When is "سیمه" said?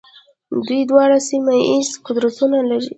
1.29-1.53